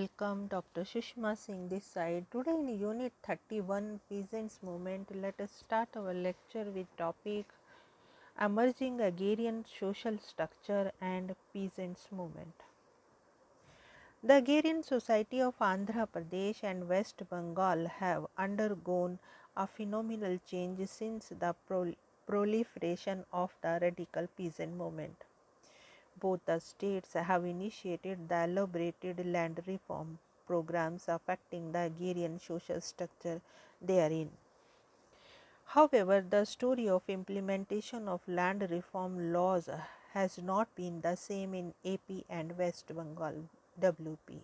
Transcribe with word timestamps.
Welcome, 0.00 0.46
Dr. 0.48 0.82
Sushma 0.84 1.36
Singh 1.36 1.68
this 1.68 1.84
side. 1.84 2.24
Today 2.32 2.52
in 2.58 2.68
Unit 2.80 3.12
31 3.22 4.00
Peasants 4.08 4.58
Movement, 4.62 5.14
let 5.14 5.38
us 5.40 5.50
start 5.52 5.90
our 5.96 6.14
lecture 6.14 6.64
with 6.64 6.86
topic 6.96 7.44
Emerging 8.40 9.00
Agrarian 9.00 9.64
Social 9.66 10.18
Structure 10.18 10.92
and 11.00 11.36
Peasants 11.52 12.08
Movement. 12.12 12.54
The 14.22 14.36
agrarian 14.36 14.82
society 14.82 15.42
of 15.42 15.58
Andhra 15.58 16.06
Pradesh 16.08 16.64
and 16.64 16.88
West 16.88 17.22
Bengal 17.28 17.86
have 17.88 18.26
undergone 18.38 19.18
a 19.56 19.66
phenomenal 19.66 20.38
change 20.46 20.88
since 20.88 21.28
the 21.28 21.54
pro- 21.66 21.94
proliferation 22.26 23.26
of 23.32 23.54
the 23.60 23.78
radical 23.82 24.26
peasant 24.28 24.74
movement 24.74 25.24
both 26.20 26.40
the 26.46 26.58
states 26.60 27.14
have 27.14 27.44
initiated 27.44 28.28
the 28.28 28.44
elaborated 28.44 29.26
land 29.26 29.60
reform 29.66 30.18
programs 30.46 31.08
affecting 31.08 31.72
the 31.72 31.82
agrarian 31.90 32.38
social 32.38 32.80
structure 32.80 33.40
therein. 33.80 34.30
However, 35.64 36.20
the 36.20 36.44
story 36.44 36.88
of 36.88 37.02
implementation 37.08 38.08
of 38.08 38.20
land 38.26 38.66
reform 38.70 39.32
laws 39.32 39.68
has 40.12 40.38
not 40.38 40.74
been 40.74 41.00
the 41.00 41.16
same 41.16 41.54
in 41.54 41.72
AP 41.84 42.24
and 42.28 42.58
West 42.58 42.88
Bengal 42.88 43.44
WB. 43.80 44.40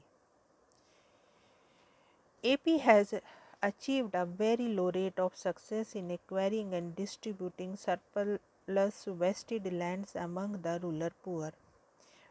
AP 2.44 2.80
has 2.80 3.14
achieved 3.60 4.14
a 4.14 4.24
very 4.24 4.68
low 4.68 4.90
rate 4.92 5.18
of 5.18 5.34
success 5.34 5.96
in 5.96 6.12
acquiring 6.12 6.72
and 6.74 6.94
distributing 6.94 7.74
surplus 7.76 9.04
vested 9.06 9.72
lands 9.72 10.14
among 10.14 10.62
the 10.62 10.78
rural 10.80 11.10
poor. 11.24 11.52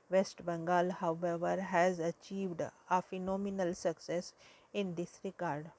West 0.10 0.46
Bengal, 0.46 0.92
however, 0.92 1.62
has 1.62 2.00
achieved 2.00 2.62
a 2.90 3.02
phenomenal 3.02 3.74
success 3.74 4.34
in 4.74 4.96
this 4.96 5.20
regard. 5.24 5.72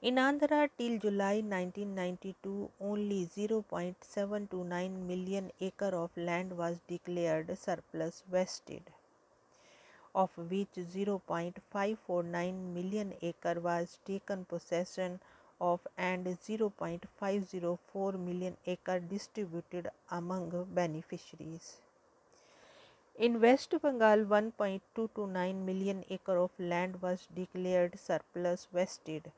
In 0.00 0.16
Andhra, 0.16 0.68
till 0.78 0.98
July 0.98 1.40
1992, 1.40 2.70
only 2.80 3.26
0.729 3.26 5.06
million 5.06 5.50
acre 5.60 5.96
of 5.96 6.16
land 6.16 6.56
was 6.56 6.78
declared 6.86 7.56
surplus 7.58 8.22
vested, 8.30 8.82
of 10.14 10.30
which 10.36 10.74
0.549 10.74 12.74
million 12.74 13.14
acre 13.22 13.60
was 13.60 13.98
taken 14.04 14.44
possession 14.44 15.20
of 15.60 15.86
and 15.96 16.26
0.504 16.26 18.18
million 18.18 18.56
acre 18.66 19.00
distributed 19.00 19.88
among 20.10 20.66
beneficiaries. 20.74 21.78
In 23.16 23.40
West 23.40 23.70
Bengal, 23.80 24.24
1.229 24.24 25.64
million 25.64 26.04
acre 26.10 26.36
of 26.36 26.50
land 26.58 27.00
was 27.00 27.28
declared 27.32 27.96
surplus 27.96 28.66
vested, 28.72 29.30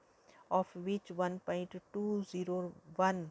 of 0.51 0.75
which 0.75 1.09
1.201 1.09 3.31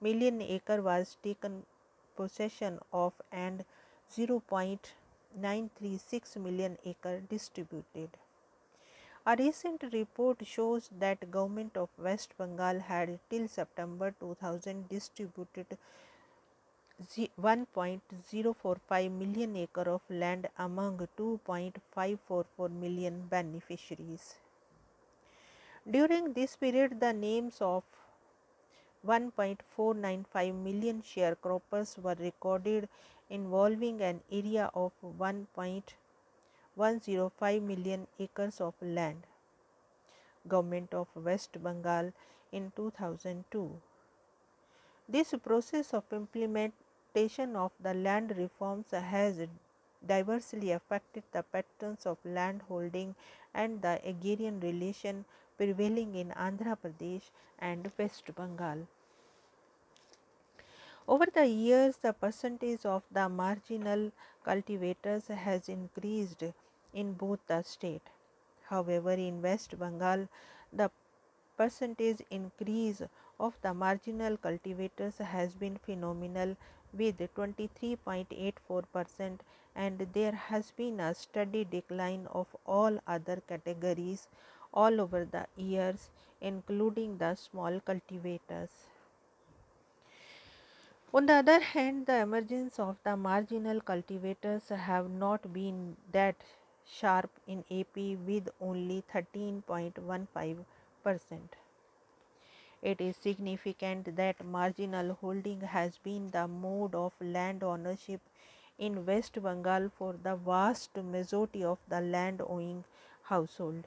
million 0.00 0.40
acre 0.40 0.80
was 0.80 1.16
taken 1.24 1.66
possession 2.14 2.78
of 2.92 3.12
and 3.32 3.64
0.936 4.12 6.36
million 6.36 6.78
acre 6.84 7.18
distributed. 7.18 8.10
A 9.26 9.34
recent 9.36 9.82
report 9.92 10.46
shows 10.46 10.88
that 10.96 11.28
government 11.28 11.76
of 11.76 11.88
West 11.98 12.38
Bengal 12.38 12.78
had 12.78 13.18
till 13.28 13.48
September 13.48 14.14
2000 14.20 14.88
distributed 14.88 15.76
1.045 17.00 19.10
million 19.10 19.56
acre 19.56 19.88
of 19.88 20.02
land 20.10 20.50
among 20.58 21.08
2.544 21.16 22.70
million 22.70 23.26
beneficiaries. 23.30 24.34
During 25.90 26.34
this 26.34 26.56
period, 26.56 27.00
the 27.00 27.14
names 27.14 27.62
of 27.62 27.84
1.495 29.06 30.54
million 30.62 31.02
sharecroppers 31.02 31.98
were 31.98 32.16
recorded 32.20 32.86
involving 33.30 34.02
an 34.02 34.20
area 34.30 34.70
of 34.74 34.92
1.105 35.02 37.62
million 37.62 38.06
acres 38.18 38.60
of 38.60 38.74
land. 38.82 39.26
Government 40.46 40.92
of 40.92 41.08
West 41.14 41.62
Bengal 41.62 42.12
in 42.52 42.72
2002. 42.76 43.80
This 45.08 45.34
process 45.42 45.94
of 45.94 46.04
of 47.16 47.72
the 47.80 47.92
land 47.92 48.36
reforms 48.36 48.90
has 48.92 49.40
diversely 50.06 50.70
affected 50.70 51.24
the 51.32 51.42
patterns 51.42 52.06
of 52.06 52.16
land 52.24 52.62
holding 52.68 53.14
and 53.52 53.82
the 53.82 54.00
agrarian 54.04 54.60
relation 54.60 55.24
prevailing 55.56 56.14
in 56.14 56.30
Andhra 56.30 56.76
Pradesh 56.78 57.30
and 57.58 57.90
West 57.98 58.34
Bengal. 58.34 58.86
Over 61.08 61.26
the 61.26 61.46
years, 61.46 61.96
the 61.96 62.12
percentage 62.12 62.86
of 62.86 63.02
the 63.10 63.28
marginal 63.28 64.12
cultivators 64.44 65.26
has 65.26 65.68
increased 65.68 66.44
in 66.94 67.14
both 67.14 67.40
the 67.48 67.62
state. 67.62 68.02
However, 68.68 69.10
in 69.12 69.42
West 69.42 69.76
Bengal, 69.78 70.28
the 70.72 70.90
percentage 71.56 72.22
increase 72.30 73.02
of 73.38 73.58
the 73.62 73.74
marginal 73.74 74.36
cultivators 74.36 75.18
has 75.18 75.54
been 75.54 75.76
phenomenal 75.76 76.56
with 76.92 77.18
23.84 77.34 78.84
percent 78.92 79.42
and 79.74 80.06
there 80.12 80.32
has 80.32 80.70
been 80.72 81.00
a 81.00 81.14
steady 81.14 81.64
decline 81.64 82.26
of 82.32 82.54
all 82.66 82.98
other 83.06 83.40
categories 83.48 84.28
all 84.72 85.00
over 85.00 85.24
the 85.24 85.46
years 85.56 86.10
including 86.40 87.18
the 87.18 87.34
small 87.34 87.80
cultivators. 87.80 88.70
On 91.12 91.26
the 91.26 91.34
other 91.34 91.60
hand, 91.60 92.06
the 92.06 92.20
emergence 92.22 92.78
of 92.78 92.96
the 93.04 93.14
marginal 93.16 93.80
cultivators 93.82 94.70
have 94.70 95.10
not 95.10 95.52
been 95.52 95.96
that 96.10 96.36
sharp 96.86 97.30
in 97.46 97.64
AP 97.70 97.96
with 98.26 98.48
only 98.60 99.02
13.15 99.12 100.64
percent. 101.04 101.56
It 102.82 103.00
is 103.00 103.16
significant 103.16 104.16
that 104.16 104.44
marginal 104.44 105.14
holding 105.14 105.60
has 105.60 105.98
been 105.98 106.30
the 106.30 106.48
mode 106.48 106.94
of 106.94 107.12
land 107.20 107.62
ownership 107.62 108.20
in 108.78 109.04
West 109.04 109.42
Bengal 109.42 109.90
for 109.90 110.14
the 110.14 110.36
vast 110.36 110.96
majority 110.96 111.62
of 111.62 111.78
the 111.88 112.00
land 112.00 112.40
owning 112.40 112.84
household. 113.24 113.84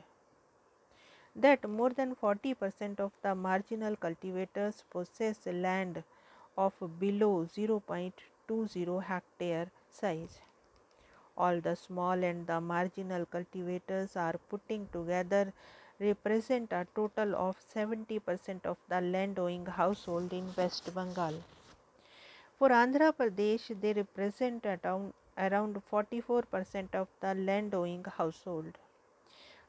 That 1.35 1.67
more 1.67 1.89
than 1.89 2.13
40 2.13 2.53
percent 2.53 2.99
of 2.99 3.11
the 3.23 3.33
marginal 3.33 3.95
cultivators 3.95 4.83
possess 4.89 5.47
land 5.47 6.03
of 6.55 6.73
below 6.99 7.45
0.20 7.45 9.03
hectare 9.03 9.71
size. 9.89 10.39
All 11.35 11.59
the 11.59 11.75
small 11.75 12.23
and 12.23 12.45
the 12.45 12.61
marginal 12.61 13.25
cultivators 13.25 14.15
are 14.15 14.35
putting 14.49 14.87
together 14.89 15.51
represent 15.99 16.71
a 16.71 16.85
total 16.95 17.35
of 17.35 17.57
70 17.73 18.19
percent 18.19 18.65
of 18.65 18.77
the 18.89 19.01
land 19.01 19.39
owning 19.39 19.65
household 19.65 20.33
in 20.33 20.53
West 20.57 20.93
Bengal. 20.93 21.43
For 22.59 22.69
Andhra 22.69 23.11
Pradesh, 23.13 23.79
they 23.81 23.93
represent 23.93 24.65
around, 24.65 25.13
around 25.37 25.81
44 25.89 26.43
percent 26.43 26.95
of 26.95 27.07
the 27.19 27.33
land 27.35 27.73
owning 27.73 28.05
household. 28.17 28.77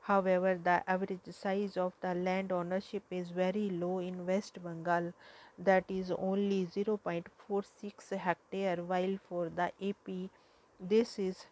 However, 0.03 0.59
the 0.63 0.83
average 0.87 1.31
size 1.31 1.79
of 1.79 1.95
the 2.01 2.15
land 2.15 2.53
ownership 2.53 3.03
is 3.11 3.31
very 3.31 3.71
low 3.71 4.01
in 4.01 4.27
West 4.27 4.63
Bengal, 4.63 5.15
that 5.59 5.85
is 5.89 6.11
only 6.11 6.67
0.46 6.67 8.19
hectare, 8.19 8.77
while 8.83 9.19
for 9.29 9.49
the 9.49 9.73
AP, 9.83 10.31
this 10.79 11.19
is 11.19 11.47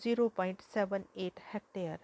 0.78 0.00 1.32
hectare. 1.50 1.98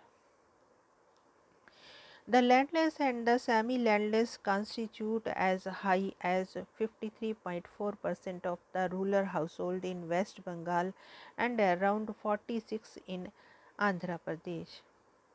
The 2.32 2.40
landless 2.40 2.98
and 2.98 3.28
the 3.28 3.38
semi 3.38 3.76
landless 3.76 4.38
constitute 4.38 5.26
as 5.26 5.64
high 5.64 6.14
as 6.22 6.56
53.4 6.80 8.00
percent 8.00 8.46
of 8.46 8.58
the 8.72 8.88
rural 8.90 9.26
household 9.26 9.84
in 9.84 10.08
West 10.08 10.42
Bengal 10.42 10.94
and 11.36 11.60
around 11.60 12.16
46 12.22 12.96
in 13.06 13.30
Andhra 13.78 14.18
Pradesh. 14.26 14.80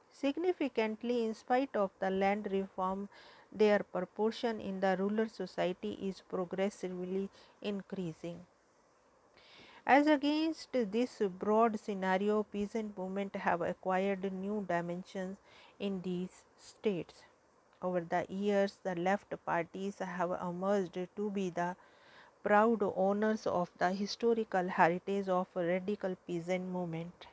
Significantly, 0.09 1.23
in 1.23 1.35
spite 1.35 1.75
of 1.75 1.91
the 1.99 2.09
land 2.09 2.51
reform, 2.51 3.09
their 3.51 3.79
proportion 3.83 4.59
in 4.59 4.79
the 4.79 4.97
rural 4.97 5.29
society 5.29 5.94
is 6.01 6.23
progressively 6.27 7.29
increasing. 7.61 8.39
As 9.88 10.06
against 10.06 10.72
this 10.74 11.19
broad 11.39 11.80
scenario, 11.80 12.44
peasant 12.44 12.95
movement 12.95 13.36
have 13.38 13.62
acquired 13.63 14.31
new 14.31 14.63
dimensions 14.68 15.38
in 15.80 16.01
these 16.04 16.44
states. 16.60 17.24
Over 17.81 18.01
the 18.01 18.28
years, 18.30 18.78
the 18.84 18.94
left 18.94 19.34
parties 19.45 19.98
have 19.98 20.30
emerged 20.30 21.00
to 21.16 21.31
be 21.31 21.50
the 21.50 21.75
proud 22.44 22.84
owners 22.84 23.48
of 23.48 23.72
the 23.80 23.92
historical 23.94 24.68
heritage 24.68 25.28
of 25.30 25.48
radical 25.56 26.16
peasant 26.28 26.66
movement. 26.69 27.25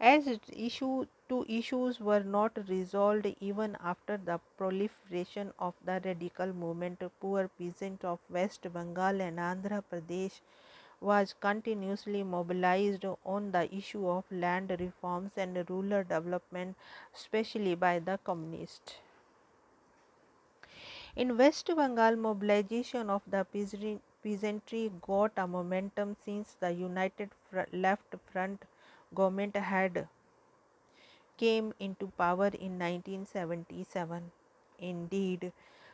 as 0.00 0.26
issue 0.66 1.06
two 1.28 1.44
issues 1.48 2.00
were 2.00 2.22
not 2.34 2.58
resolved 2.68 3.26
even 3.40 3.76
after 3.90 4.16
the 4.16 4.40
proliferation 4.56 5.52
of 5.58 5.74
the 5.84 6.00
radical 6.04 6.52
movement 6.52 7.02
poor 7.20 7.48
peasants 7.58 8.04
of 8.12 8.18
west 8.36 8.66
bengal 8.76 9.20
and 9.26 9.38
andhra 9.48 9.80
pradesh 9.90 10.40
was 11.00 11.34
continuously 11.40 12.22
mobilized 12.22 13.04
on 13.24 13.50
the 13.52 13.74
issue 13.74 14.08
of 14.08 14.24
land 14.30 14.74
reforms 14.80 15.32
and 15.36 15.56
rural 15.70 16.04
development 16.04 16.76
especially 17.14 17.74
by 17.74 17.98
the 17.98 18.18
communists 18.24 18.96
in 21.16 21.36
west 21.36 21.66
bengal 21.80 22.16
mobilization 22.16 23.10
of 23.10 23.20
the 23.34 23.44
peasantry 24.22 24.90
got 25.02 25.32
a 25.36 25.46
momentum 25.46 26.16
since 26.24 26.54
the 26.60 26.70
united 26.70 27.30
left 27.72 28.14
front 28.32 28.64
government 29.14 29.54
had 29.56 30.08
came 31.38 31.72
into 31.80 32.08
power 32.18 32.48
in 32.48 32.78
1977. 32.78 34.30
Indeed, 34.78 35.52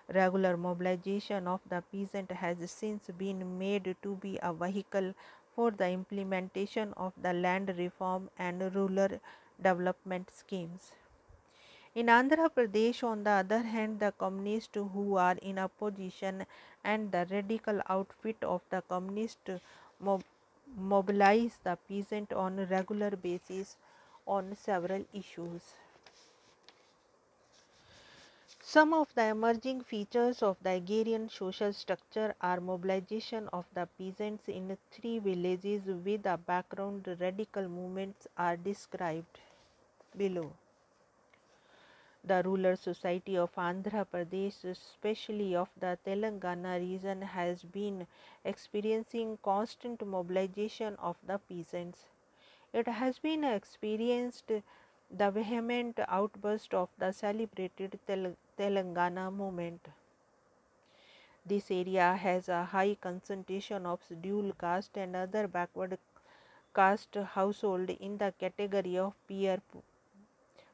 regular 0.08 0.56
mobilization 0.56 1.46
of 1.46 1.60
the 1.68 1.82
peasant 1.92 2.30
has 2.30 2.70
since 2.70 3.08
been 3.18 3.58
made 3.58 3.96
to 4.02 4.16
be 4.16 4.38
a 4.42 4.52
vehicle 4.52 5.14
for 5.54 5.70
the 5.70 5.88
implementation 5.88 6.92
of 6.96 7.12
the 7.22 7.32
land 7.32 7.72
reform 7.78 8.28
and 8.38 8.74
rural 8.74 9.20
development 9.62 10.30
schemes. 10.30 10.92
In 11.94 12.06
Andhra 12.06 12.50
Pradesh, 12.50 13.02
on 13.04 13.22
the 13.24 13.30
other 13.30 13.60
hand, 13.62 14.00
the 14.00 14.12
communists 14.18 14.76
who 14.76 15.16
are 15.16 15.36
in 15.40 15.58
opposition 15.58 16.44
and 16.82 17.12
the 17.12 17.26
radical 17.30 17.80
outfit 17.88 18.36
of 18.42 18.62
the 18.70 18.82
communist 18.82 19.48
mob 20.00 20.24
mobilize 20.76 21.58
the 21.62 21.76
peasant 21.88 22.32
on 22.32 22.58
a 22.58 22.66
regular 22.66 23.10
basis 23.12 23.76
on 24.26 24.56
several 24.56 25.04
issues. 25.12 25.74
Some 28.64 28.92
of 28.94 29.14
the 29.14 29.26
emerging 29.26 29.82
features 29.82 30.42
of 30.42 30.56
the 30.60 30.70
agrarian 30.70 31.28
social 31.28 31.72
structure 31.72 32.34
are 32.40 32.58
mobilization 32.60 33.48
of 33.52 33.64
the 33.74 33.86
peasants 33.96 34.48
in 34.48 34.76
three 34.90 35.20
villages 35.20 35.84
with 35.86 36.26
a 36.26 36.36
background 36.36 37.06
radical 37.20 37.68
movements 37.68 38.26
are 38.36 38.56
described 38.56 39.38
below. 40.16 40.52
The 42.24 42.42
rural 42.44 42.76
society 42.76 43.36
of 43.36 43.54
Andhra 43.54 44.04
Pradesh, 44.04 44.64
especially 44.64 45.54
of 45.54 45.68
the 45.78 45.96
Telangana 46.04 46.80
region, 46.80 47.22
has 47.22 47.62
been 47.62 48.08
experiencing 48.44 49.38
constant 49.44 50.04
mobilization 50.04 50.96
of 50.96 51.16
the 51.24 51.38
peasants. 51.38 52.06
It 52.72 52.88
has 52.88 53.20
been 53.20 53.44
experienced 53.44 54.50
the 55.18 55.30
vehement 55.30 56.00
outburst 56.08 56.74
of 56.74 56.88
the 56.98 57.12
celebrated 57.12 57.98
Tel 58.06 58.34
Telangana 58.58 59.32
movement. 59.32 59.86
This 61.46 61.70
area 61.70 62.16
has 62.16 62.48
a 62.48 62.64
high 62.64 62.96
concentration 63.00 63.86
of 63.86 64.00
dual 64.22 64.52
caste 64.58 64.96
and 64.96 65.14
other 65.14 65.46
backward 65.46 65.98
caste 66.74 67.14
household 67.34 67.90
in 67.90 68.18
the 68.18 68.32
category 68.40 68.98
of 68.98 69.12
poor, 69.28 69.58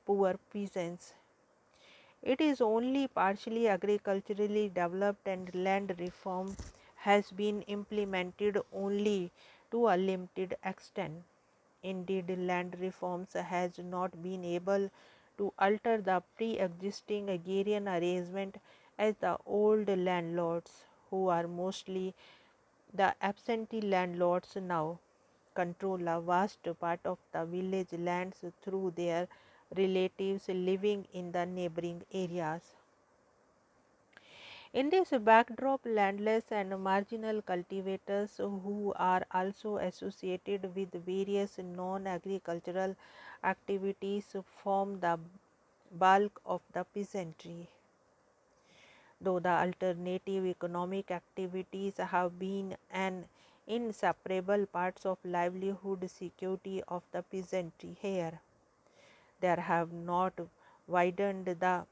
poor 0.06 0.38
peasants. 0.50 1.12
It 2.22 2.40
is 2.40 2.62
only 2.62 3.08
partially 3.08 3.68
agriculturally 3.68 4.70
developed 4.70 5.28
and 5.28 5.54
land 5.54 5.94
reform 5.98 6.56
has 6.96 7.30
been 7.30 7.60
implemented 7.62 8.58
only 8.72 9.32
to 9.70 9.88
a 9.88 9.96
limited 9.96 10.56
extent. 10.64 11.24
Indeed, 11.82 12.30
land 12.38 12.78
reforms 12.80 13.34
has 13.34 13.78
not 13.78 14.22
been 14.22 14.44
able 14.44 14.90
to 15.36 15.52
alter 15.58 16.00
the 16.00 16.22
pre-existing 16.36 17.28
agrarian 17.28 17.88
arrangement 17.88 18.56
as 18.98 19.16
the 19.16 19.36
old 19.46 19.88
landlords, 19.88 20.86
who 21.10 21.28
are 21.28 21.46
mostly 21.46 22.14
the 22.92 23.14
absentee 23.22 23.80
landlords 23.80 24.56
now, 24.56 25.00
control 25.54 26.08
a 26.08 26.20
vast 26.20 26.68
part 26.80 27.00
of 27.04 27.18
the 27.32 27.44
village 27.46 27.92
lands 27.92 28.44
through 28.62 28.92
their 28.92 29.28
relatives 29.76 30.48
living 30.48 31.06
in 31.12 31.32
the 31.32 31.46
neighboring 31.46 32.02
areas. 32.12 32.74
In 34.72 34.90
this 34.90 35.10
backdrop, 35.10 35.80
landless 35.84 36.50
and 36.50 36.70
marginal 36.82 37.42
cultivators 37.42 38.36
who 38.38 38.92
are 38.96 39.24
also 39.32 39.76
associated 39.76 40.74
with 40.74 40.92
various 41.04 41.58
non 41.58 42.06
agricultural 42.06 42.96
activities 43.44 44.34
form 44.62 44.98
the 45.00 45.20
bulk 45.92 46.40
of 46.44 46.62
the 46.72 46.84
peasantry. 46.84 47.68
Though 49.20 49.38
the 49.38 49.50
alternative 49.50 50.46
economic 50.46 51.10
activities 51.10 51.98
have 51.98 52.38
been 52.38 52.76
an 52.90 53.28
inseparable 53.66 54.66
parts 54.66 55.06
of 55.06 55.18
livelihood 55.24 56.10
security 56.10 56.82
of 56.88 57.02
the 57.12 57.22
peasantry 57.22 57.96
here 58.00 58.40
there 59.40 59.56
have 59.60 59.92
not 59.92 60.34
widened 60.86 61.46
the 61.46 61.86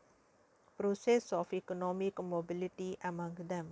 process 0.78 1.32
of 1.32 1.52
economic 1.52 2.22
mobility 2.22 2.96
among 3.02 3.34
them. 3.48 3.66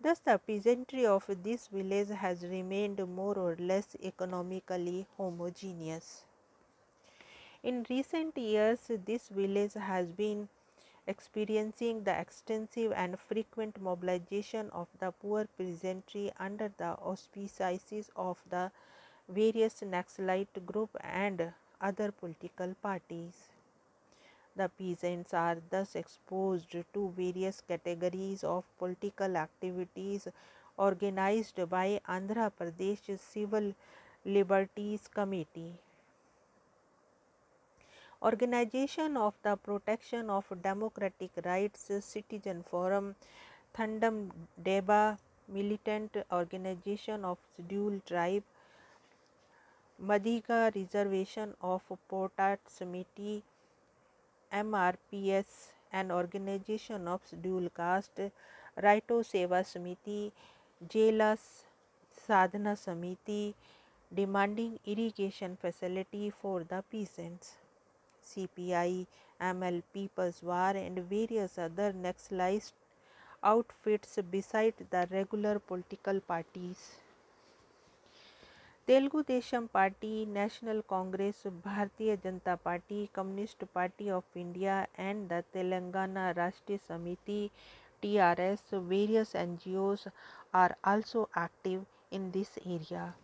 Thus, 0.00 0.18
the 0.20 0.38
peasantry 0.38 1.06
of 1.06 1.24
this 1.42 1.68
village 1.68 2.08
has 2.08 2.42
remained 2.42 3.06
more 3.08 3.38
or 3.38 3.56
less 3.58 3.96
economically 4.02 5.06
homogeneous. 5.16 6.24
In 7.62 7.86
recent 7.88 8.36
years, 8.36 8.90
this 9.06 9.28
village 9.28 9.72
has 9.74 10.12
been 10.12 10.48
experiencing 11.06 12.04
the 12.04 12.18
extensive 12.18 12.92
and 12.92 13.18
frequent 13.18 13.80
mobilization 13.80 14.70
of 14.70 14.88
the 14.98 15.12
poor 15.12 15.46
peasantry 15.58 16.30
under 16.38 16.70
the 16.76 16.92
auspices 17.12 18.10
of 18.16 18.42
the 18.50 18.70
various 19.28 19.80
Naxalite 19.80 20.66
group 20.66 20.90
and 21.00 21.52
other 21.80 22.12
political 22.12 22.74
parties. 22.82 23.53
The 24.56 24.68
peasants 24.68 25.34
are 25.34 25.56
thus 25.70 25.96
exposed 25.96 26.70
to 26.70 27.12
various 27.16 27.60
categories 27.60 28.44
of 28.44 28.64
political 28.78 29.36
activities 29.36 30.28
organized 30.76 31.68
by 31.68 32.00
Andhra 32.08 32.52
Pradesh 32.52 33.18
Civil 33.18 33.74
Liberties 34.24 35.08
Committee. 35.08 35.72
Organization 38.22 39.16
of 39.16 39.34
the 39.42 39.56
Protection 39.56 40.30
of 40.30 40.44
Democratic 40.62 41.30
Rights 41.44 41.90
Citizen 42.04 42.62
Forum, 42.62 43.16
Tudum 43.74 44.30
Debba 44.62 45.18
Militant 45.48 46.16
Organization 46.32 47.24
of 47.24 47.38
Scheduled 47.52 48.06
Tribe, 48.06 48.44
Madiga 50.00 50.72
Reservation 50.74 51.54
of 51.60 51.82
Porata 52.08 52.58
Samiti 52.68 53.42
MRPS 54.54 55.72
an 55.92 56.12
organization 56.12 57.08
of 57.08 57.20
scheduled 57.26 57.74
caste 57.74 58.20
Raito 58.84 59.16
Seva 59.30 59.60
Samiti 59.70 60.30
Jala 60.88 61.36
Sadhana 62.26 62.74
Samiti 62.76 63.54
demanding 64.14 64.78
irrigation 64.86 65.56
facility 65.56 66.30
for 66.30 66.62
the 66.62 66.82
peasants. 66.90 67.56
CPI, 68.24 69.06
ML 69.40 69.82
People's 69.92 70.42
War 70.42 70.70
and 70.76 70.98
various 71.00 71.58
other 71.58 71.92
Naxalite 71.92 72.72
outfits 73.42 74.18
beside 74.30 74.74
the 74.90 75.08
regular 75.10 75.58
political 75.58 76.20
parties. 76.20 77.03
Telugu 78.86 79.22
Desam 79.24 79.66
Party, 79.72 80.26
National 80.26 80.82
Congress, 80.82 81.46
Bharatiya 81.64 82.18
Janata 82.22 82.62
Party, 82.62 83.08
Communist 83.12 83.64
Party 83.72 84.10
of 84.10 84.24
India 84.34 84.86
and 84.98 85.28
the 85.30 85.42
Telangana 85.54 86.34
Rashtriya 86.36 86.78
Samiti 86.86 87.50
TRS, 88.02 88.60
various 88.86 89.32
NGOs 89.32 90.06
are 90.52 90.76
also 90.84 91.30
active 91.34 91.86
in 92.10 92.30
this 92.30 92.58
area. 92.66 93.14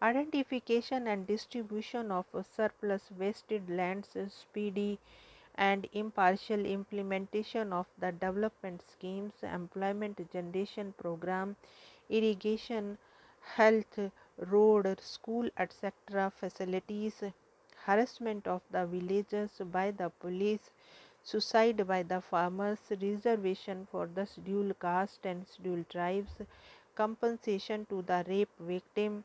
Identification 0.00 1.06
and 1.06 1.26
distribution 1.26 2.10
of 2.10 2.24
surplus 2.56 3.08
vested 3.10 3.68
lands, 3.68 4.16
speedy 4.28 4.98
and 5.56 5.86
impartial 5.92 6.64
implementation 6.64 7.74
of 7.74 7.86
the 7.98 8.10
development 8.12 8.82
schemes, 8.90 9.34
employment 9.42 10.18
generation 10.32 10.94
program, 10.96 11.56
irrigation, 12.08 12.96
health, 13.42 13.98
road, 14.48 14.98
school, 15.00 15.48
etc. 15.56 16.30
facilities, 16.30 17.22
harassment 17.84 18.46
of 18.46 18.62
the 18.70 18.86
villagers 18.86 19.60
by 19.72 19.90
the 19.90 20.10
police, 20.10 20.70
suicide 21.22 21.86
by 21.86 22.02
the 22.02 22.20
farmers, 22.20 22.78
reservation 23.00 23.86
for 23.90 24.06
the 24.06 24.26
scheduled 24.26 24.78
caste 24.80 25.24
and 25.26 25.46
scheduled 25.46 25.88
tribes, 25.88 26.40
compensation 26.94 27.86
to 27.86 28.02
the 28.02 28.24
rape 28.28 28.50
victim, 28.58 29.24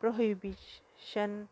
prohibition 0.00 1.48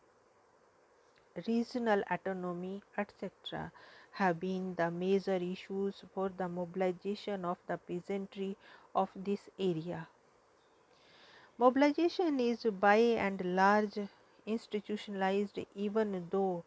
regional 1.47 2.03
autonomy, 2.11 2.83
etc., 2.97 3.71
have 4.13 4.39
been 4.41 4.75
the 4.77 4.91
major 4.91 5.35
issues 5.35 6.05
for 6.15 6.29
the 6.31 6.49
mobilization 6.49 7.45
of 7.45 7.59
the 7.67 7.77
peasantry 7.77 8.57
of 8.95 9.11
this 9.15 9.51
area. 9.59 10.07
Mobilization 11.59 12.41
is 12.41 12.65
by 12.81 12.97
and 12.97 13.57
large 13.57 13.99
institutionalized 14.47 15.59
even 15.77 16.27
though 16.31 16.65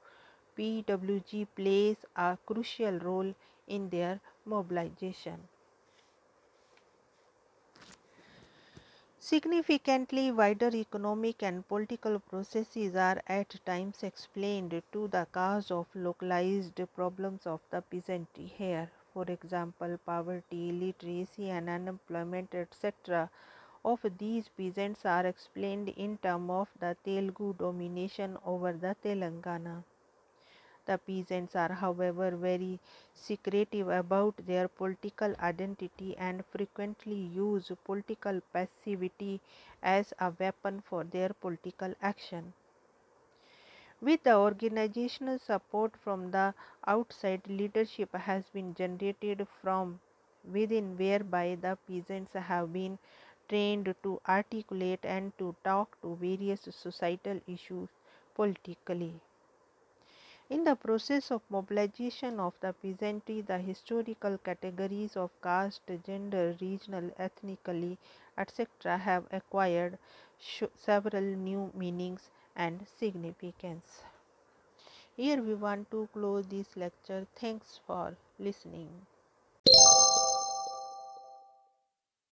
PWG 0.58 1.48
plays 1.56 1.98
a 2.15 2.38
crucial 2.46 3.00
role 3.00 3.34
in 3.68 3.89
their 3.89 4.20
mobilization. 4.46 5.48
Significantly 9.20 10.32
wider 10.32 10.70
economic 10.75 11.42
and 11.42 11.68
political 11.68 12.20
processes 12.20 12.96
are 12.96 13.20
at 13.27 13.56
times 13.65 14.04
explained 14.04 14.84
to 14.92 15.08
the 15.08 15.25
cause 15.32 15.72
of 15.72 15.88
localized 15.96 16.80
problems 16.96 17.48
of 17.48 17.60
the 17.72 17.82
peasantry 17.82 18.46
here. 18.46 18.89
For 19.13 19.24
example, 19.24 19.98
poverty, 20.06 20.72
literacy, 20.72 21.50
and 21.50 21.70
unemployment 21.70 22.54
etc. 22.54 23.32
of 23.86 24.06
these 24.18 24.50
peasants 24.50 25.06
are 25.06 25.25
explained 25.25 25.89
in 25.89 26.18
terms 26.18 26.50
of 26.51 26.70
the 26.80 26.98
Telugu 27.06 27.54
domination 27.54 28.38
over 28.46 28.74
the 28.74 28.96
Telangana. 29.04 29.84
The 30.86 30.98
peasants 30.98 31.56
are, 31.56 31.74
however, 31.74 32.32
very 32.32 32.80
secretive 33.13 33.89
about 33.89 34.36
their 34.46 34.68
political 34.68 35.36
identity 35.39 36.15
and 36.18 36.46
frequently 36.46 37.15
use 37.15 37.72
political 37.84 38.42
passivity 38.54 39.42
as 39.84 40.13
a 40.20 40.32
weapon 40.39 40.82
for 40.82 41.04
their 41.04 41.30
political 41.34 41.94
action. 42.01 42.54
With 44.01 44.24
the 44.24 44.36
organizational 44.38 45.39
support 45.39 45.98
from 45.98 46.32
the 46.32 46.54
outside, 46.88 47.48
leadership 47.48 48.13
has 48.15 48.50
been 48.50 48.74
generated 48.74 49.48
from 49.62 50.00
within, 50.44 50.98
whereby 50.98 51.56
the 51.60 51.77
peasants 51.88 52.34
have 52.34 52.72
been 52.74 53.00
trained 53.50 53.94
to 54.04 54.22
articulate 54.28 55.06
and 55.06 55.38
to 55.38 55.56
talk 55.64 56.00
to 56.02 56.16
various 56.16 56.62
societal 56.72 57.40
issues 57.48 57.90
politically. 58.36 59.20
In 60.50 60.64
the 60.64 60.75
process 60.75 61.30
of 61.32 61.42
mobilization 61.50 62.40
of 62.40 62.54
the 62.60 62.74
peasantry, 62.74 63.42
the 63.42 63.60
historical 63.60 64.38
categories 64.38 65.16
of 65.16 65.30
caste, 65.42 65.84
gender, 66.06 66.56
regional, 66.60 67.12
ethnically, 67.18 67.98
etc., 68.38 68.98
have 68.98 69.28
acquired 69.32 70.00
several 70.40 71.22
new 71.24 71.72
meanings 71.75 72.32
and 72.56 72.88
significance. 72.88 74.04
Here 75.16 75.42
we 75.42 75.56
want 75.56 75.90
to 75.92 76.08
close 76.14 76.48
this 76.48 76.75
lecture. 76.75 77.25
Thanks 77.36 77.80
for 77.88 78.16
listening. 78.38 79.06